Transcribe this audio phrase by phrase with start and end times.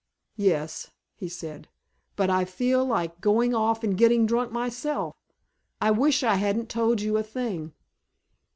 [0.37, 1.67] "Yes," he said.
[2.15, 5.13] "But I feel like going off and getting drunk, myself.
[5.79, 7.73] I wish I hadn't told you a thing."